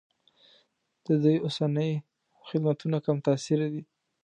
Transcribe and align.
د 1.05 1.07
دوی 1.23 1.37
اوسني 1.45 1.91
خدمتونه 2.47 2.97
کم 3.05 3.17
تاثیره 3.27 3.67
دي. 3.73 3.83